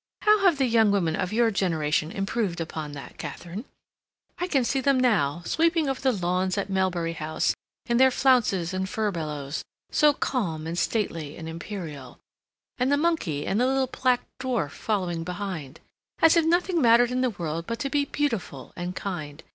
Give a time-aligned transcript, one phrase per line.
[0.21, 3.65] How have the young women of your generation improved upon that, Katharine?
[4.39, 7.53] I can see them now, sweeping over the lawns at Melbury House,
[7.85, 12.17] in their flounces and furbelows, so calm and stately and imperial
[12.79, 15.79] (and the monkey and the little black dwarf following behind),
[16.19, 19.43] as if nothing mattered in the world but to be beautiful and kind.